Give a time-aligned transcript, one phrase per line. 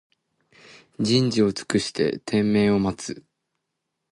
[0.99, 3.23] 人事を尽くして天命を待つ